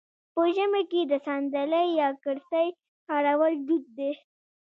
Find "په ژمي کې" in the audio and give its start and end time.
0.33-1.01